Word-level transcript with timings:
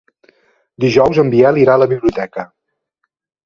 Dijous 0.85 1.21
en 1.25 1.31
Biel 1.35 1.61
irà 1.67 1.77
a 1.77 1.83
la 1.85 1.91
biblioteca. 1.95 2.51